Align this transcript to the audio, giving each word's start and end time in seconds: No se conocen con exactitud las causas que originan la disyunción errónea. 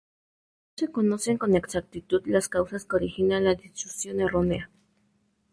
No 0.01 0.87
se 0.87 0.91
conocen 0.93 1.37
con 1.37 1.55
exactitud 1.55 2.23
las 2.25 2.49
causas 2.49 2.85
que 2.85 2.95
originan 2.95 3.43
la 3.43 3.53
disyunción 3.53 4.19
errónea. 4.19 4.71